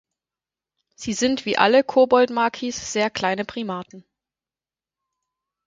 [0.95, 4.03] Sie sind wie alle Koboldmakis sehr kleine Primaten.